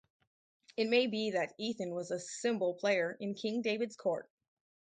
It 0.77 0.89
may 0.89 1.05
be 1.05 1.29
that 1.29 1.53
Ethan 1.59 1.93
was 1.93 2.09
a 2.09 2.17
cymbal-player 2.17 3.17
in 3.19 3.35
King 3.35 3.61
David's 3.61 3.95
court. 3.95 4.31